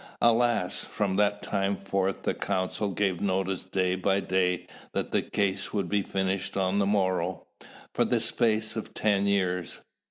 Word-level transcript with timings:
Alas! 0.19 0.83
from 0.83 1.15
that 1.17 1.43
time 1.43 1.77
forth 1.77 2.23
the 2.23 2.33
council 2.33 2.89
gave 2.89 3.21
notice 3.21 3.65
day 3.65 3.95
by 3.95 4.19
day 4.19 4.65
that 4.93 5.11
the 5.11 5.21
case 5.21 5.73
would 5.73 5.87
be 5.89 6.01
finished 6.01 6.57
on 6.57 6.79
the 6.79 6.87
morrow, 6.87 7.45
for 7.93 8.03
the 8.03 8.19
space 8.19 8.75
of 8.75 8.95
ten 8.95 9.27
years. 9.27 9.81